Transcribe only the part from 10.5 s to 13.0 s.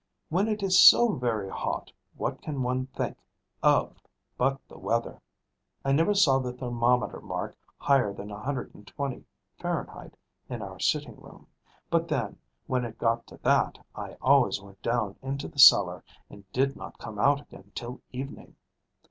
our sitting room; but then, when it